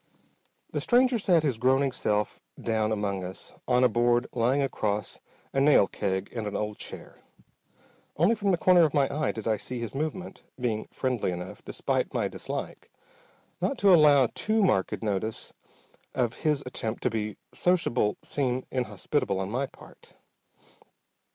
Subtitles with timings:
[0.71, 5.19] The stranger sat his groaning self down among us, on a board lying across
[5.53, 7.19] a nail keg and an old chair.
[8.17, 11.63] Only from the corner of my eye did I see his movement, being friendly enough,
[11.63, 12.89] despite my dislike,
[13.61, 15.53] not to allow too marked notice
[16.15, 20.15] of his attempt to be sociable seem inhospitable on my part.